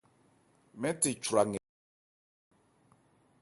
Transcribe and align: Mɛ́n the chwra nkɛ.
Mɛ́n 0.79 0.95
the 1.01 1.11
chwra 1.23 1.41
nkɛ. 1.49 1.59